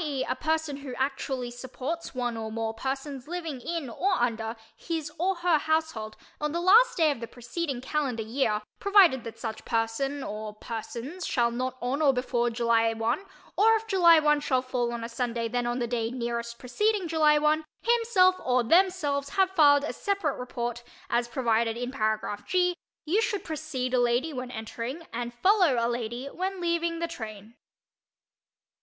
[0.03, 5.11] e., a person who actually supports one or more persons living in (or under) his
[5.19, 9.63] (or her) household on the last day of the preceding calendar year, provided that such
[9.63, 13.25] person or persons shall not on or before July 1
[13.55, 17.07] or if July 1 shall fall on a Sunday then on the day nearest preceding
[17.07, 20.81] July 1, himself (or themselves) have filed a separate report
[21.11, 22.75] as provided in paragraph (g),
[23.05, 27.53] you should precede a lady when entering, and follow a lady when leaving, the train.